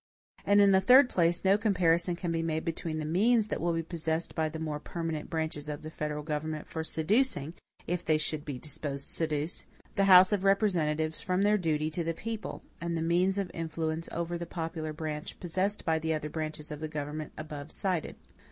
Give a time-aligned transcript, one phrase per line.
[0.45, 3.73] And in the third place, no comparison can be made between the means that will
[3.73, 7.53] be possessed by the more permanent branches of the federal government for seducing,
[7.85, 12.03] if they should be disposed to seduce, the House of Representatives from their duty to
[12.03, 16.29] the people, and the means of influence over the popular branch possessed by the other
[16.31, 18.15] branches of the government above cited.